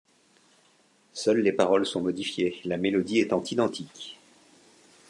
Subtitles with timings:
[1.13, 4.17] Seules les paroles sont modifiées, la mélodie étant identique.